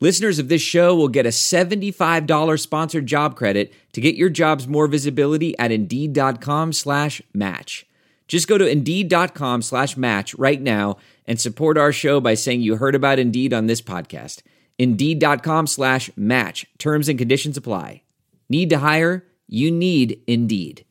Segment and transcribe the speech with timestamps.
[0.00, 4.66] Listeners of this show will get a $75 sponsored job credit to get your jobs
[4.66, 7.86] more visibility at Indeed.com slash match.
[8.26, 12.76] Just go to Indeed.com slash match right now and support our show by saying you
[12.76, 14.42] heard about Indeed on this podcast.
[14.78, 16.66] Indeed.com slash match.
[16.78, 18.02] Terms and conditions apply.
[18.48, 19.24] Need to hire?
[19.46, 20.84] You need Indeed.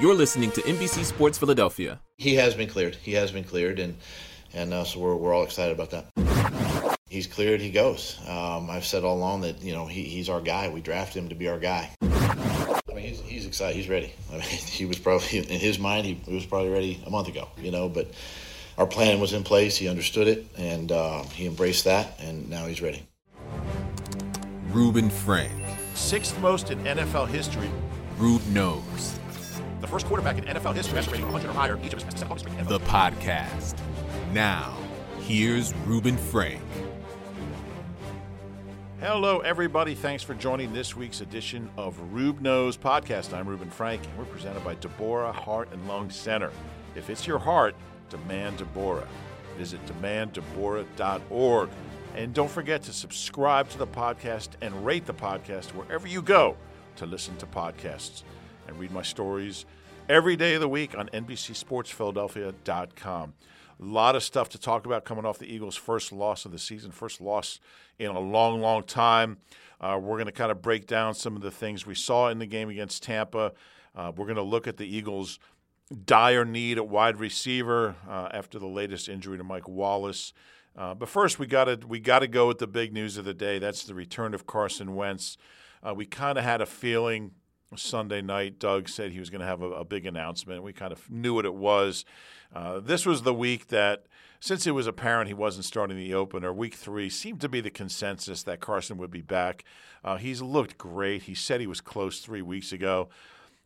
[0.00, 2.00] You're listening to NBC Sports Philadelphia.
[2.16, 2.94] He has been cleared.
[2.94, 3.96] He has been cleared, and
[4.54, 6.98] and uh, so we're, we're all excited about that.
[7.08, 7.60] He's cleared.
[7.60, 8.18] He goes.
[8.28, 10.68] Um, I've said all along that you know he, he's our guy.
[10.68, 11.90] We draft him to be our guy.
[12.02, 13.76] I mean, he's, he's excited.
[13.76, 14.12] He's ready.
[14.30, 16.06] I mean, he was probably in his mind.
[16.06, 17.48] He, he was probably ready a month ago.
[17.58, 18.12] You know, but
[18.78, 19.76] our plan was in place.
[19.76, 23.02] He understood it, and uh, he embraced that, and now he's ready.
[24.68, 25.52] Reuben Frank.
[25.94, 27.68] Sixth most in NFL history.
[28.18, 29.18] Roob knows.
[29.80, 31.78] The first quarterback in NFL history passer rating 100 or higher.
[31.82, 33.76] Each of his passes The podcast.
[34.32, 34.76] Now,
[35.22, 36.62] here's Reuben Frank.
[39.00, 39.96] Hello, everybody.
[39.96, 43.36] Thanks for joining this week's edition of Roob Knows Podcast.
[43.36, 46.52] I'm Reuben Frank, and we're presented by Deborah Heart and Lung Center.
[46.94, 47.74] If it's your heart,
[48.08, 49.08] demand Deborah.
[49.58, 51.70] Visit demanddeborah.org.
[52.14, 56.56] And don't forget to subscribe to the podcast and rate the podcast wherever you go
[56.96, 58.22] to listen to podcasts
[58.68, 59.64] and read my stories
[60.08, 63.34] every day of the week on NBCSportsPhiladelphia.com.
[63.80, 66.58] A lot of stuff to talk about coming off the Eagles' first loss of the
[66.58, 67.60] season, first loss
[67.98, 69.38] in a long, long time.
[69.80, 72.38] Uh, we're going to kind of break down some of the things we saw in
[72.38, 73.52] the game against Tampa.
[73.96, 75.38] Uh, we're going to look at the Eagles'
[76.04, 80.34] dire need at wide receiver uh, after the latest injury to Mike Wallace.
[80.76, 83.24] Uh, but first, we got to we got to go with the big news of
[83.24, 83.58] the day.
[83.58, 85.36] That's the return of Carson Wentz.
[85.82, 87.32] Uh, we kind of had a feeling
[87.76, 90.62] Sunday night, Doug said he was going to have a, a, big announcement.
[90.62, 92.04] We kind of knew what it was.
[92.54, 94.06] Uh, this was the week that,
[94.40, 97.70] since it was apparent he wasn't starting the opener, week three seemed to be the
[97.70, 99.64] consensus that Carson would be back.
[100.02, 101.22] Uh, he's looked great.
[101.22, 103.08] He said he was close three weeks ago.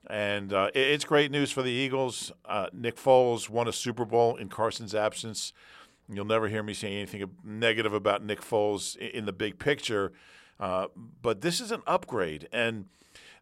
[0.08, 2.30] And uh, it, it's great news for the Eagles.
[2.44, 5.54] Uh, Nick Foles won a Super Bowl in Carson's absence.
[6.10, 10.12] You'll never hear me say anything negative about Nick Foles in, in the big picture.
[10.60, 10.88] Uh,
[11.22, 12.48] but this is an upgrade.
[12.52, 12.86] And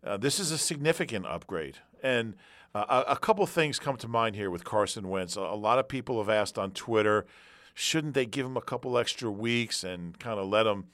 [0.05, 1.79] uh, this is a significant upgrade.
[2.03, 2.35] And
[2.75, 5.37] uh, a, couple things come to mind here with Carson Wentz.
[5.37, 7.27] A, a, lot of people have asked on Twitter,
[7.75, 10.87] shouldn't they give him a couple extra weeks and kind of let him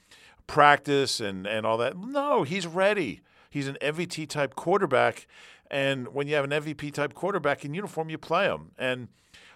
[0.45, 1.97] practice and, and all that?
[1.97, 3.21] No, he's ready.
[3.49, 5.25] He's an MVP type quarterback.
[5.71, 8.71] And when you have an MVP type quarterback in uniform, you play him.
[8.77, 9.07] And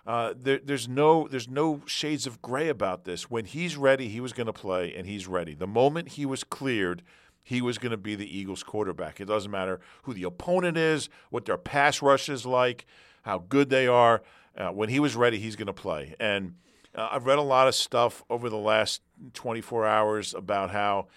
[0.05, 3.29] uh, there, there's no there's no shades of gray about this.
[3.29, 5.53] When he's ready, he was going to play, and he's ready.
[5.55, 7.03] The moment he was cleared,
[7.43, 9.19] he was going to be the Eagles quarterback.
[9.19, 12.85] It doesn't matter who the opponent is, what their pass rush is like,
[13.23, 14.23] how good they are.
[14.57, 16.15] Uh, when he was ready, he's going to play.
[16.19, 16.55] And
[16.95, 19.01] uh, I've read a lot of stuff over the last
[19.33, 21.07] 24 hours about how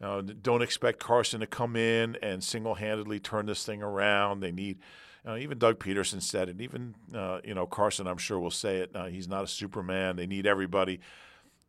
[0.00, 4.40] uh, don't expect Carson to come in and single handedly turn this thing around.
[4.40, 4.78] They need.
[5.24, 6.60] Uh, even Doug Pederson said it.
[6.60, 8.90] Even uh, you know Carson, I'm sure will say it.
[8.94, 10.16] Uh, he's not a Superman.
[10.16, 11.00] They need everybody.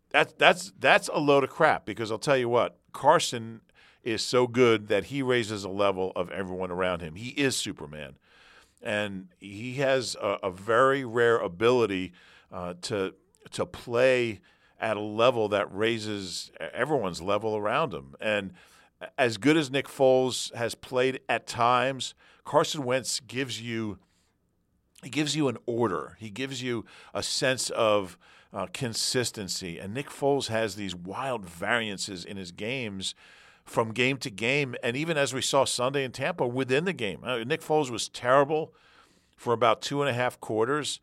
[0.09, 1.85] That's that's that's a load of crap.
[1.85, 3.61] Because I'll tell you what, Carson
[4.03, 7.15] is so good that he raises a level of everyone around him.
[7.15, 8.15] He is Superman,
[8.81, 12.13] and he has a, a very rare ability
[12.51, 13.13] uh, to
[13.51, 14.39] to play
[14.79, 18.15] at a level that raises everyone's level around him.
[18.19, 18.53] And
[19.17, 22.13] as good as Nick Foles has played at times,
[22.43, 23.99] Carson Wentz gives you
[25.03, 26.15] he gives you an order.
[26.19, 28.17] He gives you a sense of
[28.53, 29.77] uh, consistency.
[29.77, 33.13] And Nick Foles has these wild variances in his games
[33.63, 37.23] from game to game, and even as we saw Sunday in Tampa within the game.
[37.23, 38.73] Uh, Nick Foles was terrible
[39.35, 40.99] for about two and a half quarters,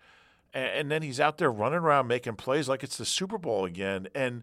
[0.52, 4.08] and, then he's out there running around making plays like it's the Super Bowl again.
[4.14, 4.42] And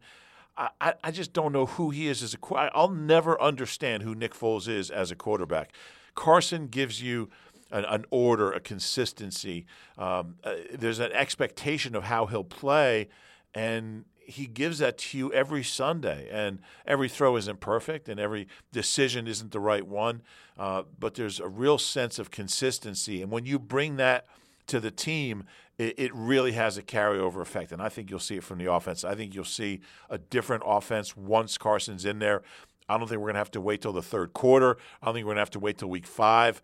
[0.57, 2.55] I, I just don't know who he is as a.
[2.55, 5.73] I'll never understand who Nick Foles is as a quarterback.
[6.15, 7.29] Carson gives you
[7.71, 9.65] an, an order, a consistency.
[9.97, 13.09] Um, uh, there's an expectation of how he'll play,
[13.53, 18.47] and he gives that to you every Sunday, and every throw isn't perfect, and every
[18.73, 20.21] decision isn't the right one,
[20.57, 24.25] uh, but there's a real sense of consistency, and when you bring that
[24.67, 25.45] to the team,
[25.77, 28.71] it, it, really has a carryover effect, and I think you'll see it from the
[28.71, 29.05] offense.
[29.05, 29.79] I think you'll see
[30.09, 32.41] a different offense once Carson's in there.
[32.89, 34.77] I don't think we're going to have to wait till the third quarter.
[35.01, 36.61] I don't think we're going to have to wait till week five.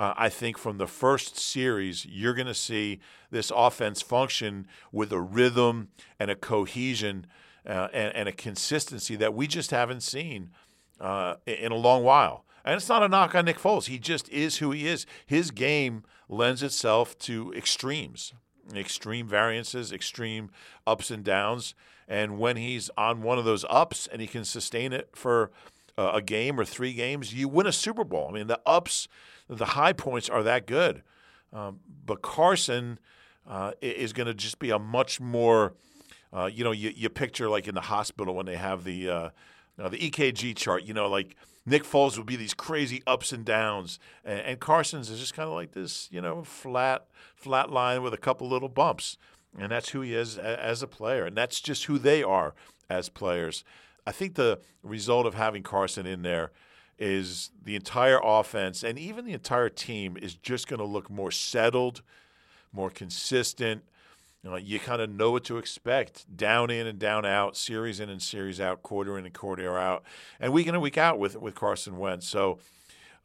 [0.00, 3.00] Uh, I think from the first series, you're going to see
[3.30, 5.88] this offense function with a rhythm
[6.18, 7.26] and a cohesion
[7.66, 10.52] uh, and, and, a consistency that we just haven't seen
[11.02, 12.46] uh, in a long while.
[12.64, 13.88] And it's not a knock on Nick Foles.
[13.88, 15.04] He just is who he is.
[15.26, 18.32] His game lends itself to extremes,
[18.74, 20.50] extreme variances, extreme
[20.86, 21.74] ups and downs.
[22.08, 25.50] And when he's on one of those ups and he can sustain it for
[25.98, 28.28] uh, a game or three games, you win a Super Bowl.
[28.30, 29.06] I mean, the ups,
[29.56, 31.02] the high points are that good.
[31.52, 32.98] Um, but Carson
[33.46, 35.74] uh, is going to just be a much more,
[36.32, 39.30] uh, you know, you, you picture like in the hospital when they have the uh,
[39.76, 43.98] the EKG chart, you know, like Nick Foles would be these crazy ups and downs,
[44.24, 48.12] and, and Carson's is just kind of like this, you know, flat flat line with
[48.12, 49.16] a couple little bumps,
[49.58, 52.54] and that's who he is as a player, and that's just who they are
[52.90, 53.64] as players.
[54.06, 56.50] I think the result of having Carson in there
[57.00, 61.30] is the entire offense and even the entire team is just going to look more
[61.30, 62.02] settled,
[62.72, 63.82] more consistent,
[64.44, 68.00] you, know, you kind of know what to expect down in and down out, series
[68.00, 70.04] in and series out, quarter in and quarter out,
[70.38, 72.28] and week in and week out with with Carson Wentz.
[72.28, 72.58] So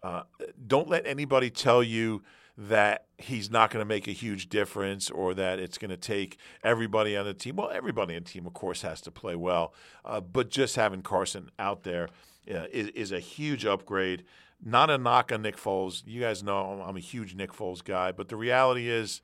[0.04, 0.24] uh,
[0.68, 2.22] don't let anybody tell you
[2.58, 6.38] that he's not going to make a huge difference or that it's going to take
[6.64, 7.58] everybody on the team.
[7.58, 9.74] Well, everybody on the team, of course, has to play well,
[10.06, 12.08] uh, but just having Carson out there
[12.48, 14.24] is, is a huge upgrade.
[14.64, 16.04] Not a knock on Nick Foles.
[16.06, 19.22] You guys know I'm a huge Nick Foles guy, but the reality is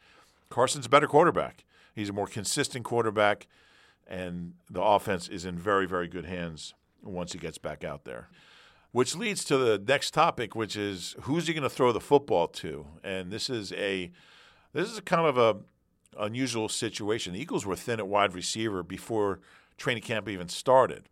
[0.50, 1.63] Carson's a better quarterback.
[1.95, 3.47] He's a more consistent quarterback,
[4.07, 6.73] and the offense is in very, very good hands
[7.03, 8.29] once he gets back out there.
[8.91, 12.47] Which leads to the next topic, which is who's he going to throw the football
[12.47, 12.85] to?
[13.03, 14.12] And this is a
[14.74, 15.57] this is a kind of a
[16.19, 17.33] unusual situation.
[17.33, 19.39] The Eagles were thin at wide receiver before
[19.77, 21.07] training camp even started.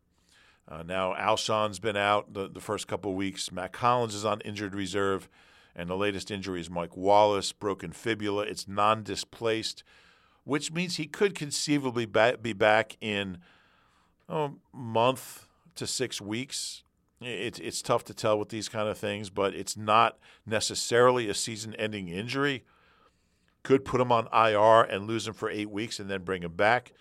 [0.70, 3.52] Uh, now Alshon's been out the, the first couple weeks.
[3.52, 5.28] Mack Hollins is on injured reserve,
[5.76, 8.44] and the latest injury is Mike Wallace, broken fibula.
[8.44, 9.84] It's non-displaced
[10.50, 13.38] which means he could conceivably be back in
[14.28, 16.84] a month to six weeks.
[17.22, 20.18] It's it's tough to tell with these kind of things, but it's not
[20.48, 22.64] necessarily a season-ending injury.
[23.62, 26.54] Could put him on IR and lose him for eight weeks and then bring him
[26.54, 26.94] back.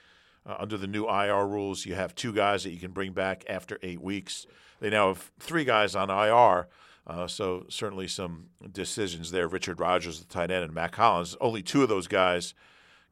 [0.46, 3.44] Uh, under the new IR rules, you have two guys that you can bring back
[3.48, 4.46] after eight weeks.
[4.80, 6.68] They now have three guys on IR,
[7.06, 9.48] uh, so certainly some decisions there.
[9.48, 11.36] Richard Rodgers, the tight end, and Mack Hollins.
[11.40, 12.54] Only two of those guys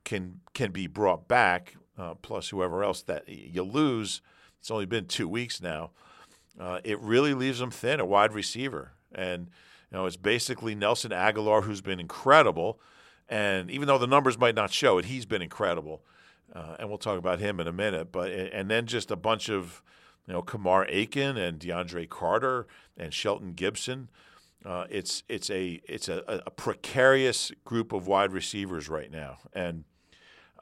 [0.05, 4.23] can can be brought back, uh, plus whoever else that you lose.
[4.61, 5.91] It's only been two weeks now.
[6.59, 9.49] Uh, it really leaves them thin at wide receiver, and
[9.91, 12.81] you know it's basically Nelson Agholor, who's been incredible,
[13.29, 16.03] and even though the numbers might not show it, he's been incredible,
[16.55, 18.13] uh, and we'll talk about him in a minute.
[18.13, 19.83] But and then just a bunch of
[20.27, 22.67] you know Kamar Aiken and DeAndre Carter
[22.97, 24.09] and Shelton Gibson.
[24.65, 29.85] Uh, it's it's a it's a, a, precarious group of wide receivers right now, and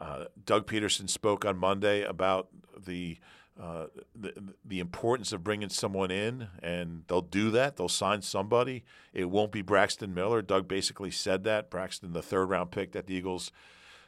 [0.00, 3.18] uh, Doug Pederson spoke on Monday about the,
[3.60, 4.34] uh, the,
[4.64, 7.76] the importance of bringing someone in, and they'll do that.
[7.76, 8.84] They'll sign somebody.
[9.12, 10.42] It won't be Braxton Miller.
[10.42, 11.70] Doug basically said that.
[11.70, 13.52] Braxton, the third round pick that the Eagles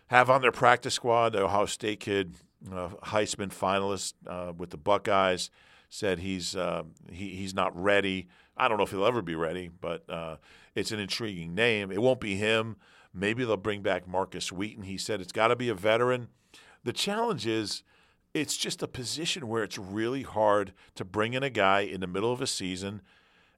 [0.08, 2.34] have on their practice squad, the Ohio State kid,
[2.72, 5.50] uh, Heisman finalist uh, with the Buckeyes,
[5.88, 8.28] said he's uh, he, he's not ready.
[8.56, 10.36] I don't know if he'll ever be ready, but uh,
[10.74, 11.90] it's an intriguing name.
[11.92, 12.76] It won't be him.
[13.12, 14.84] Maybe they'll bring back Markus Wheaton.
[14.84, 16.28] He said it's got to be a veteran.
[16.84, 17.82] The challenge is
[18.34, 22.06] it's just a position where it's really hard to bring in a guy in the
[22.06, 23.00] middle of a season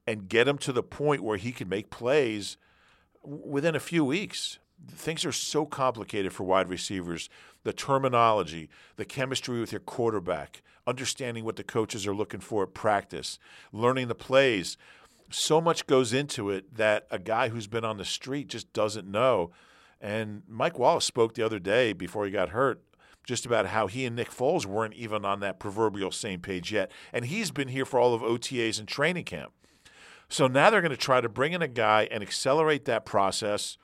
[0.06, 2.56] and get him to the point where he can make plays
[3.22, 4.58] within a few weeks.
[4.86, 7.28] Things are so complicated for wide receivers.
[7.64, 12.74] The terminology, the chemistry with your quarterback, understanding what the coaches are looking for at
[12.74, 13.38] practice,
[13.72, 14.76] learning the plays
[15.30, 19.06] so much goes into it that a guy who's been on the street just doesn't
[19.06, 19.50] know.
[20.00, 22.82] And Mike Wallace spoke the other day before he got hurt
[23.24, 26.90] just about how he and Nick Foles weren't even on that proverbial same page yet.
[27.12, 29.52] And he's been here for all of OTAs and training camp.
[30.30, 33.76] So now they're going to try to bring in a guy and accelerate that process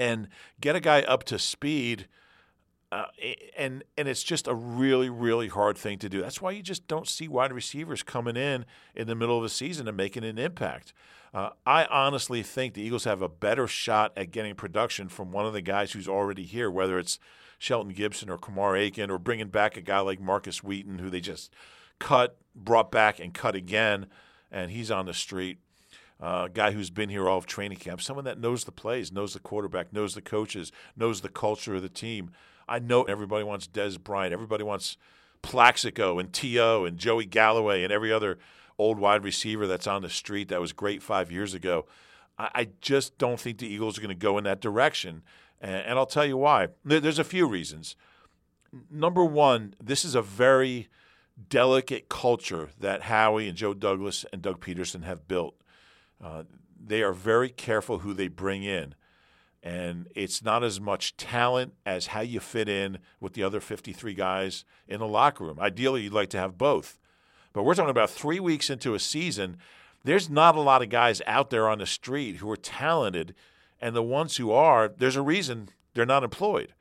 [0.00, 0.28] and
[0.60, 2.08] get a guy up to speed–
[2.92, 3.04] uh,
[3.56, 6.20] and and it's just a really really hard thing to do.
[6.20, 8.66] That's why you just don't see wide receivers coming in
[8.96, 10.92] in the middle of the season and making an impact.
[11.32, 15.46] Uh, I honestly think the Eagles have a better shot at getting production from one
[15.46, 17.20] of the guys who's already here, whether it's
[17.60, 21.20] Shelton Gibson or Kamar Aiken, or bringing back a guy like Markus Wheaton, who they
[21.20, 21.52] just
[22.00, 24.06] cut, brought back, and cut again,
[24.50, 25.58] and he's on the street.
[26.20, 29.10] Uh, a guy who's been here all of training camp, someone that knows the plays,
[29.10, 32.30] knows the quarterback, knows the coaches, knows the culture of the team.
[32.68, 34.32] I know everybody wants Dez Bryant.
[34.32, 34.98] Everybody wants
[35.42, 36.84] Plaxico and T.O.
[36.84, 38.38] and Joey Galloway and every other
[38.78, 41.86] old wide receiver that's on the street that was great five years ago.
[42.38, 45.22] I, I just don't think the Eagles are going to go in that direction.
[45.60, 46.68] And, and I'll tell you why.
[46.84, 47.96] There, there's a few reasons.
[48.90, 50.88] Number one, this is a very
[51.48, 55.54] delicate culture that Howie and Joe Douglas and Doug Pederson have built.
[56.22, 56.44] Uh,
[56.82, 58.94] they are very careful who they bring in.
[59.62, 64.14] And it's not as much talent as how you fit in with the other 53
[64.14, 65.60] guys in the locker room.
[65.60, 66.98] Ideally, you'd like to have both.
[67.52, 69.58] But we're talking about three weeks into a season.
[70.02, 73.34] There's not a lot of guys out there on the street who are talented.
[73.80, 76.72] And the ones who are, there's a reason they're not employed.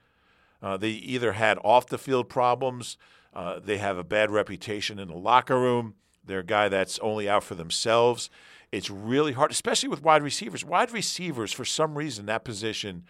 [0.61, 2.97] Uh, they either had off the field problems,
[3.33, 7.29] uh, they have a bad reputation in the locker room, they're a guy that's only
[7.29, 8.29] out for themselves.
[8.71, 10.63] It's really hard, especially with wide receivers.
[10.63, 13.03] Wide receivers, for some reason, that position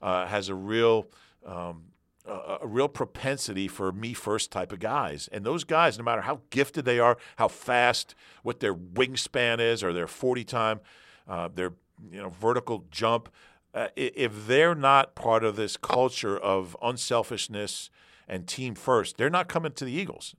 [0.00, 1.08] uh, has a real
[1.44, 1.84] um,
[2.26, 5.28] a, real propensity for me first type of guys.
[5.32, 9.82] And those guys, no matter how gifted they are, how fast, what their wingspan is,
[9.82, 10.80] or their 40 time,
[11.28, 11.72] uh, their
[12.10, 13.30] you know vertical jump,
[13.74, 17.90] uh, if they're not part of this culture of unselfishness
[18.28, 20.34] and team first, they're not coming to the Eagles.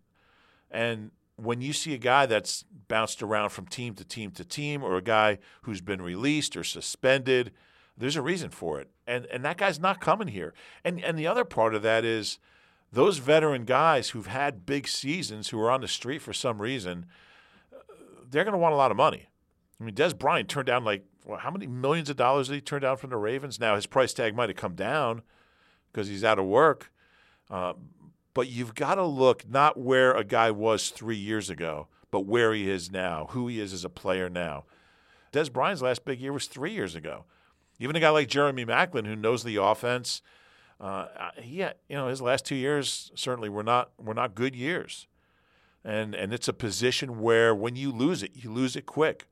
[0.69, 1.11] And
[1.41, 4.97] when you see a guy that's bounced around from team to team to team, or
[4.97, 7.51] a guy who's been released or suspended,
[7.97, 8.89] there's a reason for it.
[9.07, 10.53] And and that guy's not coming here.
[10.83, 12.37] And and the other part of that is
[12.91, 17.05] those veteran guys who've had big seasons who are on the street for some reason,
[18.29, 19.27] they're going to want a lot of money.
[19.79, 22.61] I mean, Dez Bryant turned down like well, how many millions of dollars did he
[22.61, 23.59] turn down from the Ravens?
[23.59, 25.21] Now his price tag might have come down
[25.91, 26.91] because he's out of work.
[27.49, 27.73] Uh,
[28.33, 32.53] but you've got to look not where a guy was three years ago, but where
[32.53, 34.65] he is now, who he is as a player now.
[35.31, 37.25] Dez Bryant's last big year was three years ago.
[37.79, 40.21] Even a guy like Jeremy Maclin, who knows the offense,
[40.79, 41.07] uh,
[41.37, 45.07] he you know his last two years certainly were not were not good years,
[45.83, 49.27] and and it's a position where when you lose it, you lose it quick.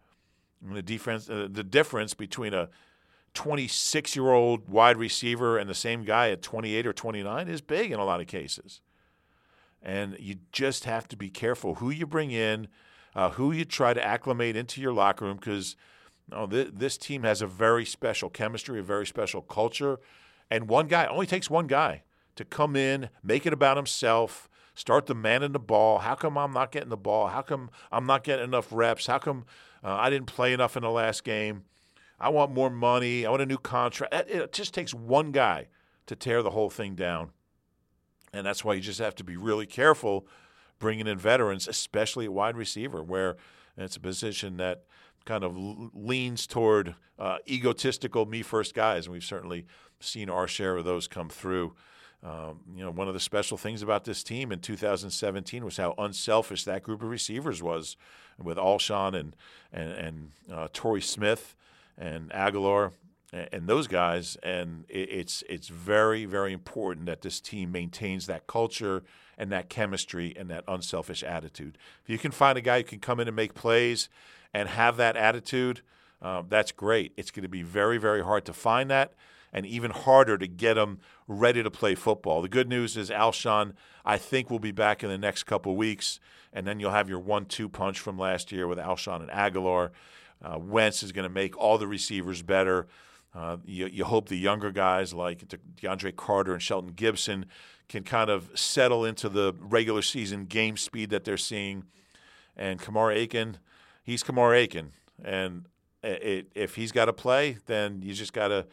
[0.66, 2.70] And the defense, uh, the difference between a
[3.34, 7.92] 26 year old wide receiver and the same guy at 28 or 29 is big
[7.92, 8.82] in a lot of cases.
[9.82, 12.68] And you just have to be careful who you bring in,
[13.16, 15.76] uh, who you try to acclimate into your locker room, because
[16.30, 20.00] no, th- this team has a very special chemistry, a very special culture.
[20.52, 22.04] And one guy, only takes one guy
[22.36, 26.00] to come in, make it about himself, start demanding the ball.
[26.00, 27.28] How come I'm not getting the ball?
[27.28, 29.08] How come I'm not getting enough reps?
[29.08, 29.46] How come
[29.84, 31.64] uh, I didn't play enough in the last game?
[32.20, 33.26] I want more money.
[33.26, 34.14] I want a new contract.
[34.14, 35.68] It just takes one guy
[36.06, 37.32] to tear the whole thing down.
[38.34, 40.28] And that's why you just have to be really careful
[40.80, 43.36] bringing in veterans, especially at wide receiver, where
[43.78, 44.84] it's a position that
[45.26, 45.56] kind of
[45.94, 49.06] leans toward uh, egotistical me first guys.
[49.06, 49.66] And we've certainly
[50.00, 51.76] seen our share of those come through.
[52.24, 55.94] Um, you know, one of the special things about this team in 2017 was how
[55.98, 57.96] unselfish that group of receivers was,
[58.38, 59.36] with Alshon and
[59.72, 61.56] and, and uh, Torrey Smith
[61.98, 62.92] and Agholor
[63.32, 64.38] and those guys.
[64.44, 69.04] And it's it's very very important that this team maintains that culture
[69.38, 71.78] and that chemistry and that unselfish attitude.
[72.04, 74.10] If you can find a guy who can come in and make plays
[74.54, 75.82] and have that attitude,
[76.22, 77.14] uh, that's great.
[77.18, 79.14] It's going to be very very hard to find that.
[79.52, 82.44] And even harder to get them ready to play football.
[82.44, 83.74] The good news is Alshon,
[84.06, 86.20] I think, will be back in the next couple weeks,
[86.54, 89.90] and then you'll have your one-two punch from last year with Alshon and Agholor.
[90.40, 92.88] Uh, Wentz is going to make all the receivers better.
[93.34, 97.46] Uh, you, you, hope the younger guys like DeAndre Carter and Shelton Gibson
[97.88, 101.84] can kind of settle into the regular season game speed that they're seeing.
[102.58, 103.58] And Kamar Aiken,
[104.04, 104.94] he's Kamar Aiken.
[105.24, 105.66] And
[106.04, 108.66] it, if he's got to play, then you just got to,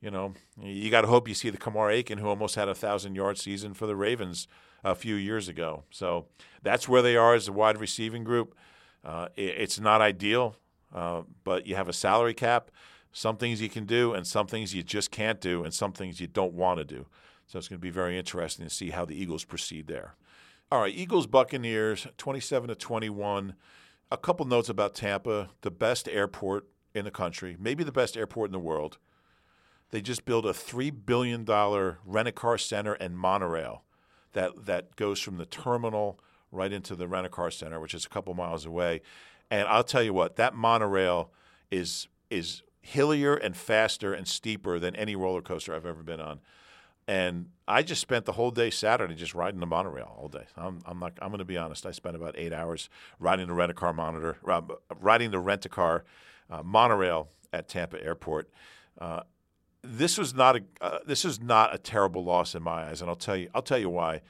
[0.00, 2.74] you know, you got to hope you see the Kamar Aiken who almost had a
[2.74, 4.46] thousand yard season for the Ravens
[4.84, 5.82] a few years ago.
[5.90, 6.26] So
[6.62, 8.54] that's where they are as a wide receiving group.
[9.04, 10.56] Uh, it, it's not ideal,
[10.94, 12.70] uh, but you have a salary cap
[13.14, 16.20] some things you can do and some things you just can't do and some things
[16.20, 17.06] you don't want to do.
[17.46, 20.16] So it's going to be very interesting to see how the Eagles proceed there.
[20.70, 23.54] All right, Eagles Buccaneers 27 to 21.
[24.10, 28.48] A couple notes about Tampa, the best airport in the country, maybe the best airport
[28.48, 28.98] in the world.
[29.90, 31.44] They just built a $3 billion
[32.04, 33.84] rent-a-car center and monorail
[34.32, 36.18] that, that goes from the terminal
[36.50, 39.02] right into the rent-a-car center, which is a couple miles away.
[39.52, 41.30] And I'll tell you what, that monorail
[41.70, 46.40] is is hillier and faster and steeper than any roller coaster I've ever been on.
[47.08, 50.44] And I just spent the whole day Saturday just riding the monorail all day.
[50.56, 51.12] I'm, I'm not.
[51.20, 51.84] I'm going to be honest.
[51.84, 52.88] I spent about eight hours
[53.18, 54.62] riding the rent a car monitor, uh,
[55.00, 56.04] riding the rent a car
[56.50, 58.50] uh, monorail at Tampa Airport.
[58.98, 59.20] Uh,
[59.82, 60.62] this was not a.
[60.80, 63.50] Uh, this is not a terrible loss in my eyes, and I'll tell you.
[63.54, 64.22] I'll tell you why.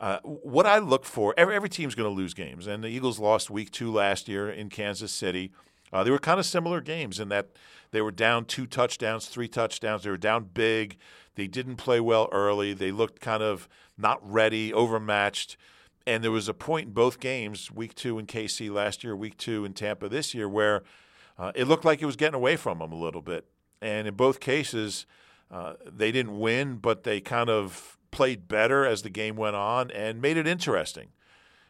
[0.00, 3.18] Uh, what I look for, every, every team's going to lose games, and the Eagles
[3.18, 5.52] lost week two last year in Kansas City.
[5.92, 7.48] Uh, they were kind of similar games in that
[7.90, 10.02] they were down two touchdowns, three touchdowns.
[10.02, 10.98] They were down big.
[11.34, 12.72] They didn't play well early.
[12.72, 15.56] They looked kind of not ready, overmatched.
[16.06, 19.36] And there was a point in both games, week two in KC last year, week
[19.36, 20.82] two in Tampa this year, where
[21.38, 23.46] uh, it looked like it was getting away from them a little bit.
[23.80, 25.06] And in both cases,
[25.50, 29.90] uh, they didn't win, but they kind of played better as the game went on
[29.90, 31.08] and made it interesting.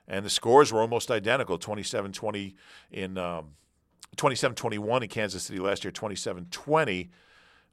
[0.06, 2.54] And the scores were almost identical 27 20
[2.90, 3.50] in um,
[4.16, 7.10] 27 21 in Kansas City last year, 27 20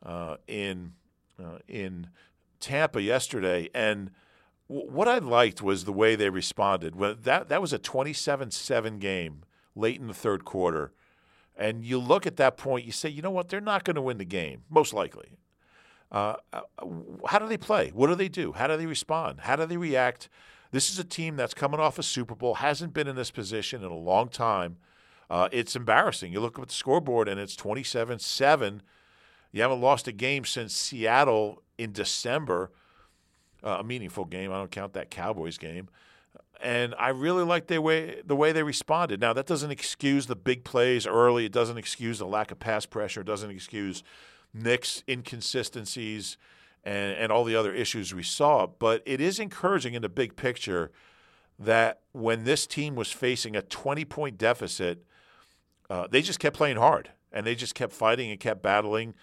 [0.04, 0.94] uh, in,
[1.40, 2.08] uh, in
[2.60, 3.70] Tampa yesterday.
[3.74, 4.12] And
[4.70, 6.96] w- what I liked was the way they responded.
[6.96, 9.44] Well, that, that was a 27 7 game
[9.76, 10.94] late in the third quarter.
[11.58, 13.50] And you look at that point, you say, you know what?
[13.50, 15.38] They're not going to win the game, most likely.
[16.12, 16.62] Uh, uh,
[17.28, 17.92] how do they play?
[17.94, 18.52] What do they do?
[18.52, 19.42] How do they respond?
[19.42, 20.30] How do they react?
[20.72, 23.84] This is a team that's coming off a Super Bowl, hasn't been in this position
[23.84, 24.78] in a long time.
[25.30, 26.32] Uh, it's embarrassing.
[26.32, 28.82] You look at the scoreboard and it's 27 7.
[29.52, 32.72] You haven't lost a game since Seattle in December,
[33.64, 34.52] uh, a meaningful game.
[34.52, 35.90] I don't count that Cowboys game.
[36.62, 39.20] And I really like the way the way they responded.
[39.20, 41.46] Now that doesn't excuse the big plays early.
[41.46, 43.22] It doesn't excuse the lack of pass pressure.
[43.22, 44.04] It doesn't excuse
[44.54, 46.38] Nick's inconsistencies
[46.84, 48.68] and, and all the other issues we saw.
[48.68, 50.92] But it is encouraging in the big picture
[51.60, 55.06] that when this team was facing a 20 point deficit,
[55.90, 59.14] uh, they just kept playing hard and they just kept fighting and kept battling.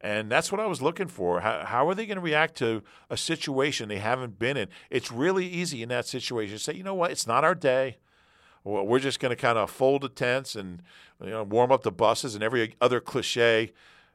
[0.00, 1.40] And that's what I was looking for.
[1.40, 4.68] How, how are they going to react to a situation they haven't been in?
[4.88, 7.98] It's really easy in that situation to say, you know what, it's not our day.
[8.62, 10.82] We're just going to kind of fold the tents and
[11.22, 13.72] you know, warm up the buses and every other cliche.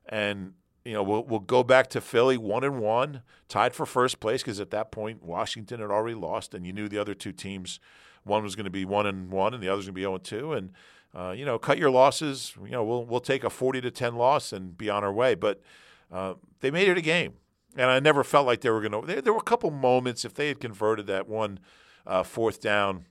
[0.07, 4.19] And you know, we'll we'll go back to Philly one and one, tied for first
[4.19, 7.31] place because at that point Washington had already lost, and you knew the other two
[7.31, 7.79] teams,
[8.24, 10.01] one was going to be one and one, and the other was going to be
[10.01, 10.71] zero and two, and
[11.15, 12.53] uh, you know, cut your losses.
[12.63, 15.36] You know, we'll we'll take a forty to ten loss and be on our way.
[15.36, 15.62] But
[16.11, 17.33] uh, they made it a game,
[17.75, 19.07] and I never felt like they were going to.
[19.07, 21.59] There, there, were a couple moments if they had converted that one
[22.05, 23.05] uh, fourth down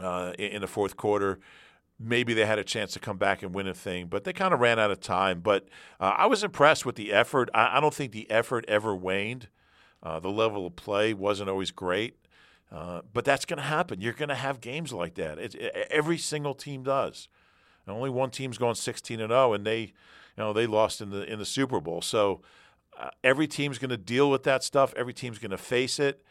[0.00, 1.38] uh, in, in the fourth quarter
[1.98, 4.52] maybe they had a chance to come back and win a thing, but they kind
[4.52, 5.40] of ran out of time.
[5.40, 5.68] But
[6.00, 7.48] uh, I was impressed with the effort.
[7.54, 9.48] I, I, don't think the effort ever waned.
[10.02, 12.16] Uh, the level of play wasn't always great,
[12.72, 14.00] uh, but that's going to happen.
[14.00, 15.38] You're going to have games like that.
[15.38, 17.28] It, it, every single team does.
[17.86, 19.92] And only one team's going 16 and 0, and they, you
[20.38, 22.00] know, they lost in the in the Super Bowl.
[22.00, 22.40] So
[22.98, 24.94] uh, every team's going to deal with that stuff.
[24.96, 26.24] Every team's going to face it.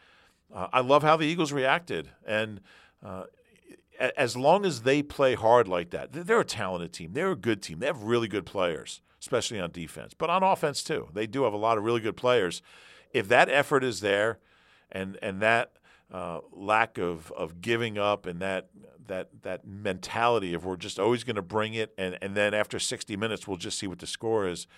[0.52, 2.60] Uh, I love how the Eagles reacted, and
[3.04, 3.24] uh,
[3.98, 7.12] as long as they play hard like that, they're a talented team.
[7.12, 7.78] They're a good team.
[7.78, 11.08] They have really good players, especially on defense, but on offense too.
[11.12, 12.62] They do have a lot of really good players.
[13.12, 14.38] If that effort is there,
[14.90, 15.72] and and that
[16.14, 18.68] uh, lack of of giving up and that
[19.08, 22.78] that that mentality of we're just always going to bring it, and and then after
[22.78, 24.68] 60 minutes we'll just see what the score is.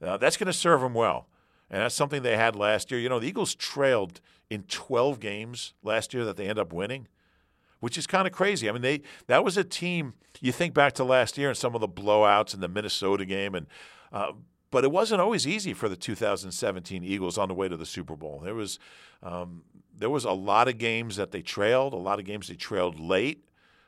[0.00, 1.26] Uh, that's going to serve them well,
[1.68, 3.00] and that's something they had last year.
[3.00, 7.08] You know, the Eagles trailed in 12 games last year that they end up winning
[7.80, 8.66] which is kind of crazy.
[8.66, 10.14] I mean, they that was a team.
[10.40, 13.54] You think back to last year and some of the blowouts in the Minnesota game,
[13.54, 13.66] and
[14.10, 14.32] uh,
[14.74, 18.16] but it wasn't always easy for the 2017 Eagles on the way to the Super
[18.16, 18.40] Bowl.
[18.42, 18.80] There was
[19.22, 19.62] um,
[19.96, 22.98] there was a lot of games that they trailed, a lot of games they trailed
[22.98, 23.44] late.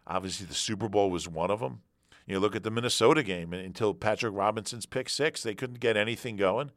[0.06, 1.82] Obviously, the Super Bowl was one of them.
[2.24, 6.36] You look at the Minnesota game until Patrick Robinson's pick six, they couldn't get anything
[6.36, 6.70] going.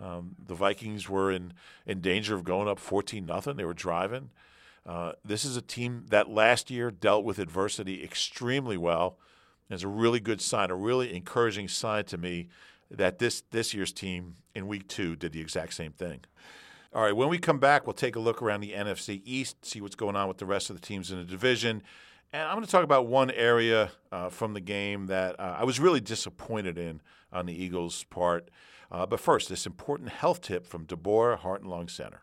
[0.00, 1.52] Um, the Vikings were in
[1.84, 3.56] in danger of going up 14 nothing.
[3.56, 4.30] They were driving.
[4.86, 9.18] Uh, this is a team that last year dealt with adversity extremely well.
[9.68, 12.50] It's a really good sign, a really encouraging sign to me
[12.90, 16.20] that this this year's team in week two did the exact same thing.
[16.94, 19.80] All right, when we come back, we'll take a look around the NFC East, see
[19.80, 21.82] what's going on with the rest of the teams in the division.
[22.32, 25.64] And I'm going to talk about one area uh, from the game that uh, I
[25.64, 27.00] was really disappointed in
[27.32, 28.50] on the Eagles' part.
[28.90, 32.22] Uh, but first, this important health tip from Deborah Heart and Lung Center.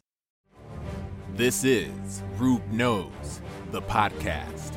[1.41, 4.75] This is Roob Knows, the podcast.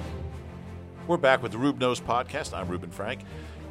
[1.07, 2.57] We're back with the Roob Knows podcast.
[2.57, 3.21] I'm Reuben Frank.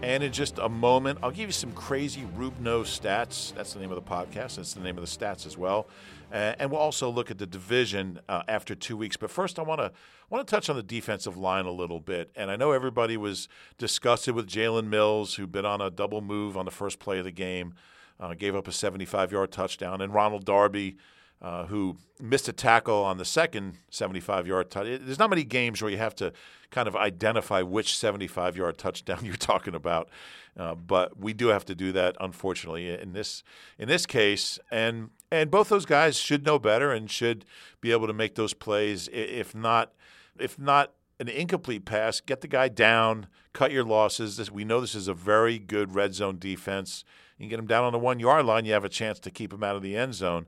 [0.03, 3.51] And in just a moment, I'll give you some crazy Roob Knows stats.
[3.55, 4.57] That's the name of the podcast.
[4.57, 5.87] That's the name of the stats as well.
[6.31, 9.17] Uh, and we'll also look at the division uh, after two weeks.
[9.17, 9.91] But first, I want to
[10.29, 12.29] want to touch on the defensive line a little bit.
[12.35, 13.47] And I know everybody was
[13.79, 17.25] disgusted with Jalen Mills, who bit on a double move on the first play of
[17.25, 17.73] the game,
[18.19, 20.97] uh, gave up a 75-yard touchdown, and Ronald Darby–
[21.43, 25.01] uh, who missed a tackle on the second 75 yard touchdown.
[25.03, 26.31] There's not many games where you have to
[26.71, 30.09] kind of identify which 75 yard touchdown you're talking about,
[30.57, 33.43] uh, but we do have to do that, unfortunately, in this
[33.77, 34.57] in this case.
[34.71, 37.43] And and both those guys should know better and should
[37.81, 39.09] be able to make those plays.
[39.11, 39.91] If not,
[40.39, 44.37] if not an incomplete pass, get the guy down, cut your losses.
[44.37, 47.03] This, we know this is a very good red zone defense.
[47.37, 49.31] You can get him down on the one yard line, you have a chance to
[49.31, 50.45] keep him out of the end zone.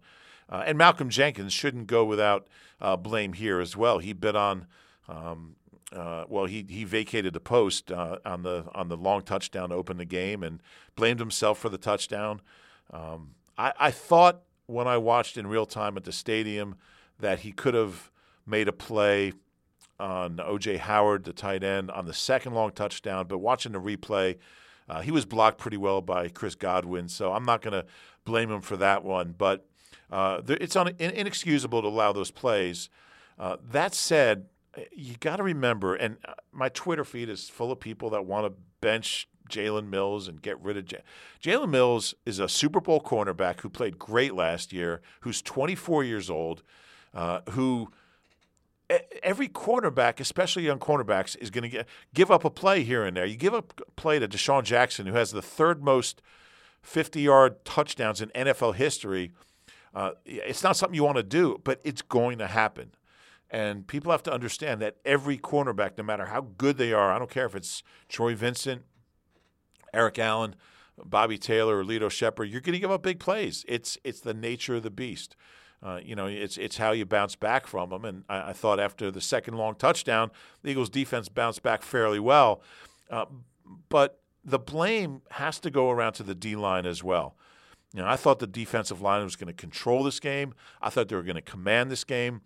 [0.50, 2.48] Uh, and Malcolm Jenkins shouldn't go without
[2.80, 4.00] uh, blame here as well.
[4.00, 4.68] He bit on.
[5.08, 5.56] Um,
[5.94, 9.76] uh, well, he he vacated the post uh, on the on the long touchdown to
[9.76, 10.62] open the game and
[10.96, 12.42] blamed himself for the touchdown.
[12.92, 16.76] Um, I, I thought when I watched in real time at the stadium
[17.20, 18.12] that he could have
[18.46, 19.34] made a play
[20.00, 23.28] on OJ Howard, the tight end, on the second long touchdown.
[23.28, 24.38] But watching the replay,
[24.90, 27.86] uh, he was blocked pretty well by Chris Godwin, so I'm not going to
[28.26, 29.34] blame him for that one.
[29.38, 29.66] But
[30.12, 32.90] uh, it's un- inexcusable to allow those plays.
[33.38, 34.46] Uh, that said,
[34.96, 38.46] you got to remember, and uh, my Twitter feed is full of people that want
[38.46, 41.02] to bench Jalen Mills and get rid of J-
[41.44, 46.30] Jalen Mills is a Super Bowl cornerback who played great last year, who's 24 years
[46.30, 46.64] old,
[47.14, 47.92] uh, who
[49.24, 53.26] every cornerback, especially young cornerbacks, is going to give up a play here and there.
[53.26, 56.22] You give up a play to DeSean Jackson, who has the third most
[56.86, 59.32] 50-yard touchdowns in NFL history–
[59.96, 62.92] uh, it's not something you want to do, but it's going to happen.
[63.50, 67.18] And people have to understand that every cornerback, no matter how good they are, I
[67.18, 68.84] don't care if it's Troy Vincent,
[69.94, 70.56] Eric Allen,
[70.98, 73.64] Bobby Taylor, or Lito Sheppard, you're going to give up big plays.
[73.68, 75.36] It's it's the nature of the beast.
[75.82, 78.04] Uh, you know, it's it's how you bounce back from them.
[78.04, 80.32] And I, I, thought after the second long touchdown,
[80.64, 82.62] the Eagles' defense bounced back fairly well.
[83.10, 83.26] Uh,
[83.90, 87.36] but the blame has to go around to the D line as well.
[87.96, 90.54] You know, I thought the defensive line was going to control this game.
[90.82, 92.42] I thought they were going to command this game.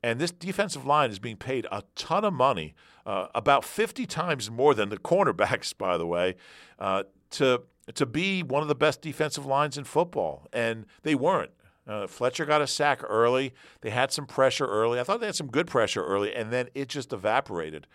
[0.00, 4.48] And this defensive line is being paid a ton of money, uh, about 50 times
[4.48, 6.36] more than the cornerbacks, by the way,
[6.78, 7.62] uh, to
[7.96, 10.46] to be one of the best defensive lines in football.
[10.52, 11.50] And they weren't.
[11.84, 13.52] Uh, Fletcher got a sack early.
[13.80, 15.00] They had some pressure early.
[15.00, 17.88] I thought they had some good pressure early, and then it just evaporated.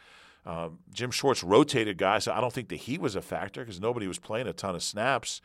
[0.46, 3.80] Um, Jim Schwartz rotated guys, so I don't think that he was a factor because
[3.80, 5.40] nobody was playing a ton of snaps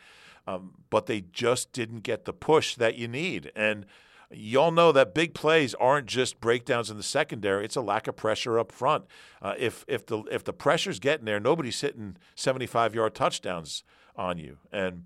[0.47, 3.53] um, but they just didn't get the push that you need.
[3.55, 3.87] And
[4.31, 8.07] you all know that big plays aren't just breakdowns in the secondary; it's a lack
[8.09, 9.05] of pressure up front.
[9.41, 13.85] Uh, if if the if the pressure's getting there, nobody's hitting 75 yard touchdowns
[14.17, 14.59] on you.
[14.73, 15.05] And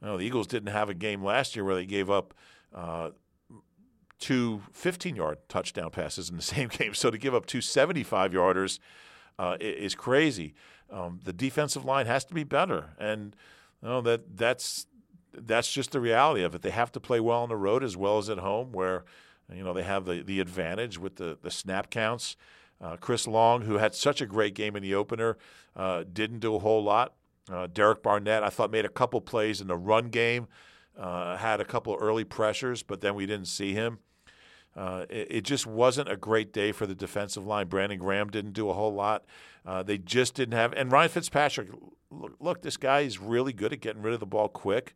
[0.00, 2.34] you know, the Eagles didn't have a game last year where they gave up.
[2.74, 3.10] Uh,
[4.20, 6.94] two 15 yard touchdown passes in the same game.
[6.94, 8.78] So to give up two 75 yarders
[9.38, 10.54] uh, is crazy.
[10.90, 12.90] Um, the defensive line has to be better.
[12.98, 13.34] And
[13.82, 14.86] no, that that's
[15.32, 16.62] that's just the reality of it.
[16.62, 19.04] They have to play well on the road as well as at home, where
[19.52, 22.36] you know they have the the advantage with the the snap counts.
[22.80, 25.36] Uh, Chris Long, who had such a great game in the opener,
[25.76, 27.12] uh, didn't do a whole lot.
[27.50, 30.46] Uh, Derek Barnett, I thought, made a couple plays in the run game,
[30.98, 33.98] uh, had a couple early pressures, but then we didn't see him.
[34.76, 37.66] Uh, it, it, just wasn't a great day for the defensive line.
[37.66, 39.24] Brandon Graham didn't do a whole lot.
[39.66, 40.72] Uh, they just didn't have.
[40.74, 41.68] And Ryan Fitzpatrick,
[42.10, 44.94] look, look, this guy is really good at getting rid of the ball quick.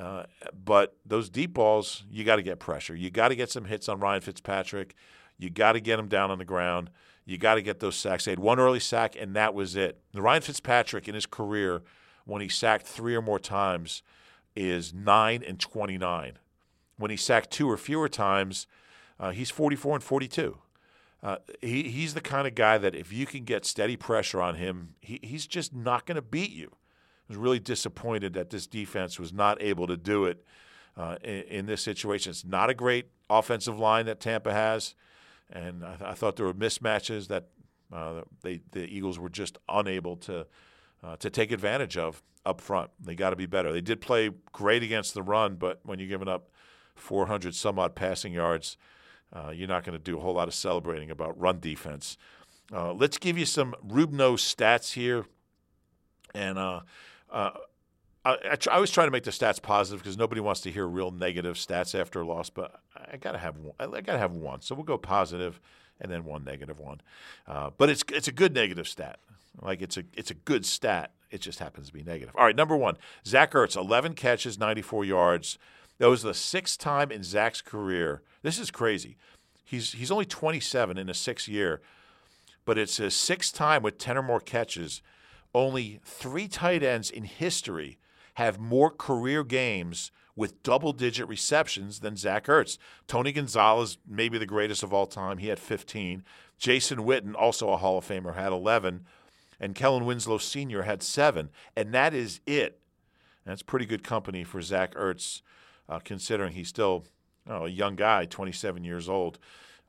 [0.00, 0.24] Uh,
[0.64, 2.94] but those deep balls, you got to get pressure.
[2.94, 4.94] You got to get some hits on Ryan Fitzpatrick.
[5.36, 6.90] You got to get him down on the ground.
[7.26, 8.24] You got to get those sacks.
[8.24, 10.00] They had one early sack, and that was it.
[10.14, 11.82] Ryan Fitzpatrick in his career,
[12.24, 14.02] when he sacked three or more times,
[14.56, 16.38] is nine and twenty-nine.
[16.96, 18.66] when he sacked two or fewer times,
[19.20, 20.56] uh, he's 44 and 42.
[21.22, 24.54] Uh, he, he's the kind of guy that if you can get steady pressure on
[24.54, 26.70] him, he, he's just not going to beat you.
[26.72, 30.42] I was really disappointed that this defense was not able to do it
[30.96, 32.30] uh, in, in, this situation.
[32.30, 34.94] It's not a great offensive line that Tampa has,
[35.50, 37.48] and I, I thought there were mismatches that
[37.92, 40.46] uh, they, the Eagles were just unable to
[41.02, 42.90] uh, to take advantage of up front.
[43.00, 43.72] They got to be better.
[43.72, 46.50] They did play great against the run, but when you're giving up
[46.94, 48.76] 400 some odd passing yards,
[49.32, 52.16] uh, you're not going to do a whole lot of celebrating about run defense.
[52.72, 55.26] Uh, let's give you some Roob Knows stats here.
[56.34, 56.80] And uh,
[57.30, 57.50] uh,
[58.24, 60.86] I, I, I, always try to make the stats positive because nobody wants to hear
[60.86, 62.50] real negative stats after a loss.
[62.50, 63.74] But I gotta have one.
[63.80, 64.62] I gotta have one.
[64.62, 65.60] So we'll go positive
[66.00, 67.00] and then one negative one.
[67.46, 69.18] Uh, but it's it's a good negative stat.
[69.60, 71.12] Like it's a it's a good stat.
[71.30, 72.34] It just happens to be negative.
[72.36, 75.58] All right, number one, Zach Ertz, 11 catches, 94 yards.
[75.98, 78.22] That was the sixth time in Zach's career.
[78.42, 79.16] This is crazy.
[79.64, 81.80] He's he's only 27 in a six year,
[82.64, 85.02] but it's his sixth time with 10 or more catches.
[85.54, 87.98] Only three tight ends in history
[88.34, 92.78] have more career games with double digit receptions than Zach Ertz.
[93.06, 96.24] Tony Gonzalez, maybe the greatest of all time, he had 15.
[96.56, 99.04] Jason Witten, also a Hall of Famer, had 11.
[99.58, 100.82] And Kellen Winslow Sr.
[100.82, 101.50] had seven.
[101.76, 102.80] And that is it.
[103.44, 105.42] That's pretty good company for Zach Ertz
[105.88, 107.04] uh, considering he's still
[107.50, 109.38] a young guy, 27 years old.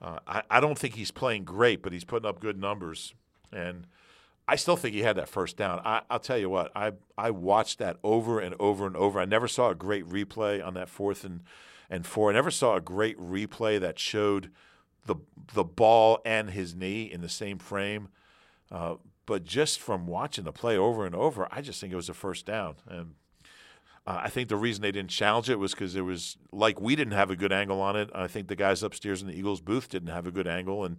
[0.01, 3.13] Uh, I, I, don't think he's playing great, but he's putting up good numbers.
[3.53, 3.85] And
[4.47, 5.79] I still think he had that first down.
[5.85, 9.19] I, will tell you what, I, I watched that over and over and over.
[9.19, 11.41] I never saw a great replay on that fourth and,
[11.89, 12.31] and four.
[12.31, 14.49] I never saw a great replay that showed
[15.05, 15.15] the,
[15.53, 18.09] the ball and his knee in the same frame.
[18.71, 18.95] Uh,
[19.25, 22.13] but just from watching the play over and over, I just think it was a
[22.13, 22.75] first down.
[22.87, 23.13] And
[24.07, 26.95] uh, I think the reason they didn't challenge it was because it was like we
[26.95, 28.09] didn't have a good angle on it.
[28.15, 30.97] I think the guys upstairs in the Eagles booth didn't have a good angle, and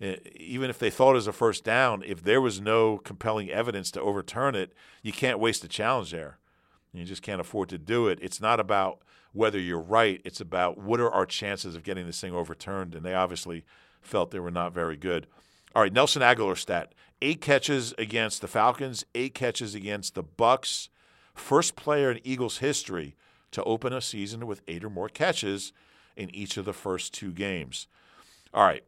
[0.00, 3.50] uh, even if they thought it was a first down, if there was no compelling
[3.50, 4.72] evidence to overturn it,
[5.02, 6.38] you can't waste a challenge there.
[6.92, 8.18] You just can't afford to do it.
[8.22, 12.20] It's not about whether you're right; it's about what are our chances of getting this
[12.20, 12.94] thing overturned.
[12.94, 13.64] And they obviously
[14.00, 15.26] felt they were not very good.
[15.74, 20.88] All right, Nelson Agholor stat: eight catches against the Falcons, eight catches against the Bucks
[21.38, 23.14] first player in Eagles history
[23.52, 25.72] to open a season with eight or more catches
[26.16, 27.86] in each of the first two games.
[28.52, 28.84] All right.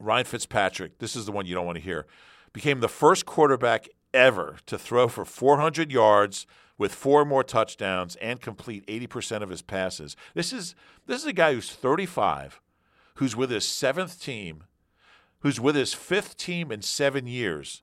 [0.00, 2.06] Ryan Fitzpatrick, this is the one you don't want to hear,
[2.52, 6.46] became the first quarterback ever to throw for 400 yards
[6.78, 10.16] with four more touchdowns and complete 80% of his passes.
[10.34, 10.74] This is
[11.06, 12.60] this is a guy who's 35,
[13.14, 14.64] who's with his seventh team,
[15.40, 17.82] who's with his fifth team in 7 years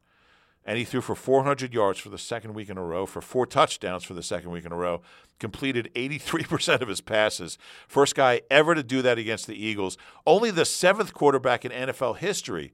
[0.65, 3.45] and he threw for 400 yards for the second week in a row, for four
[3.45, 5.01] touchdowns for the second week in a row,
[5.39, 7.57] completed 83% of his passes.
[7.87, 9.97] First guy ever to do that against the Eagles.
[10.25, 12.73] Only the seventh quarterback in NFL history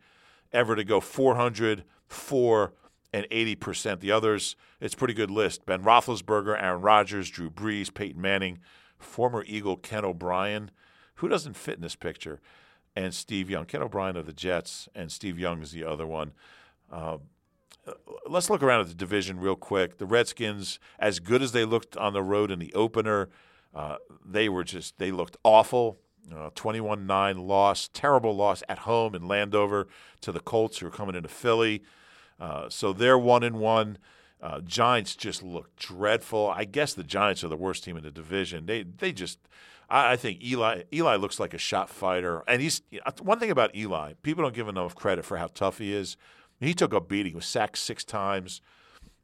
[0.53, 2.73] ever to go 400, 4,
[3.13, 3.99] and 80%.
[3.99, 5.65] The others, it's a pretty good list.
[5.65, 8.59] Ben Roethlisberger, Aaron Rodgers, Drew Brees, Peyton Manning,
[8.97, 10.71] former Eagle Ken O'Brien.
[11.15, 12.39] Who doesn't fit in this picture?
[12.95, 13.65] And Steve Young.
[13.65, 16.31] Ken O'Brien of the Jets, and Steve Young is the other one.
[16.91, 17.17] Uh,
[18.27, 19.97] let's look around at the division real quick.
[19.97, 23.29] The Redskins, as good as they looked on the road in the opener,
[23.73, 25.99] uh, they were just they looked awful.
[26.31, 29.87] Uh, 21-9 loss, terrible loss at home in Landover
[30.21, 31.81] to the Colts, who are coming into Philly.
[32.39, 33.97] Uh, so they're one and one.
[34.39, 36.49] Uh, Giants just look dreadful.
[36.49, 38.65] I guess the Giants are the worst team in the division.
[38.65, 39.39] They they just.
[39.89, 42.81] I, I think Eli Eli looks like a shot fighter, and he's
[43.21, 44.13] one thing about Eli.
[44.21, 46.17] People don't give enough credit for how tough he is.
[46.61, 47.31] He took a beating.
[47.31, 48.61] He was sacked six times.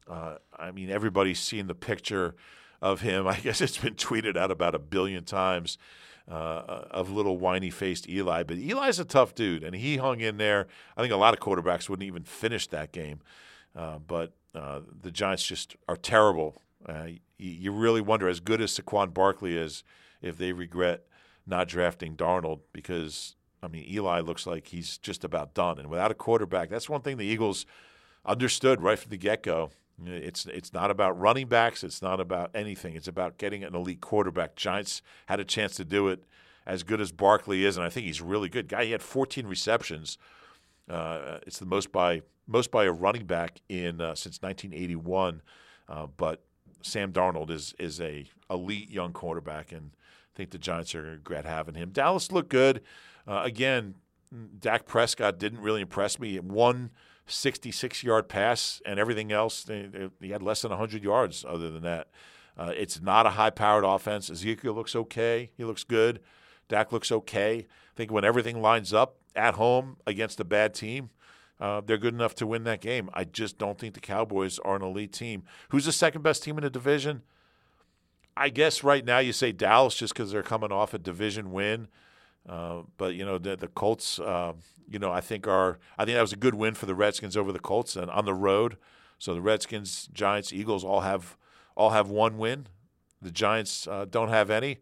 [0.08, 2.34] Uh, I mean, everybody's seen the picture
[2.82, 3.26] of him.
[3.28, 5.78] I guess it's been tweeted out about a billion times
[6.28, 8.42] uh, of little whiny faced Eli.
[8.42, 10.66] But Eli's a tough dude, and he hung in there.
[10.96, 13.20] I think a lot of quarterbacks wouldn't even finish that game.
[13.74, 16.56] Uh, but uh, the Giants just are terrible.
[16.86, 17.06] Uh,
[17.38, 19.84] you, you really wonder, as good as Saquon Barkley is,
[20.20, 21.04] if they regret
[21.46, 25.78] not drafting Darnold because I mean, Eli looks like he's just about done.
[25.78, 27.66] And without a quarterback, that's one thing the Eagles
[28.24, 29.70] understood right from the get go.
[30.06, 31.82] It's it's not about running backs.
[31.82, 32.94] It's not about anything.
[32.94, 34.54] It's about getting an elite quarterback.
[34.54, 36.24] Giants had a chance to do it.
[36.66, 38.68] As good as Barkley is, and I think he's really good.
[38.68, 40.18] Guy, he had 14 receptions.
[40.88, 45.42] Uh, it's the most by most by a running back in uh, since 1981.
[45.88, 46.44] Uh, but
[46.82, 51.44] Sam Darnold is is a elite young quarterback, and I think the Giants are regret
[51.44, 51.90] having him.
[51.90, 52.82] Dallas looked good.
[53.28, 53.94] Uh, again,
[54.58, 56.38] Dak Prescott didn't really impress me.
[56.38, 56.90] One
[57.26, 59.66] 66 yard pass and everything else,
[60.20, 62.08] he had less than 100 yards other than that.
[62.56, 64.30] Uh, it's not a high powered offense.
[64.30, 65.50] Ezekiel looks okay.
[65.56, 66.20] He looks good.
[66.68, 67.58] Dak looks okay.
[67.58, 71.10] I think when everything lines up at home against a bad team,
[71.60, 73.10] uh, they're good enough to win that game.
[73.14, 75.44] I just don't think the Cowboys are an elite team.
[75.68, 77.22] Who's the second best team in the division?
[78.36, 81.88] I guess right now you say Dallas just because they're coming off a division win.
[82.48, 84.54] Uh, but you know the the Colts, uh,
[84.88, 87.36] you know I think are I think that was a good win for the Redskins
[87.36, 88.76] over the Colts and on the road.
[89.18, 91.36] So the Redskins, Giants, Eagles all have
[91.76, 92.66] all have one win.
[93.20, 94.78] The Giants uh, don't have any,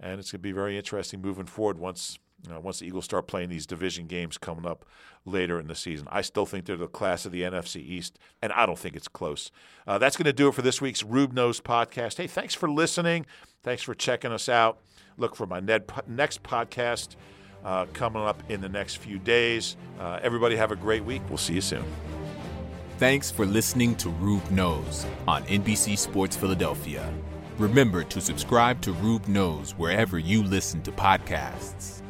[0.00, 2.18] and it's going to be very interesting moving forward once
[2.50, 4.84] uh, once the Eagles start playing these division games coming up
[5.24, 6.08] later in the season.
[6.10, 9.08] I still think they're the class of the NFC East, and I don't think it's
[9.08, 9.50] close.
[9.86, 12.16] Uh, that's going to do it for this week's Roob Knows podcast.
[12.16, 13.26] Hey, thanks for listening.
[13.62, 14.78] Thanks for checking us out.
[15.16, 17.16] Look for my Ned next podcast
[17.64, 19.76] uh, coming up in the next few days.
[19.98, 21.22] Uh, everybody have a great week.
[21.28, 21.84] We'll see you soon.
[22.98, 27.12] Thanks for listening to Roob Knows on NBC Sports Philadelphia.
[27.58, 32.02] Remember to subscribe to Roob Knows wherever you listen to podcasts.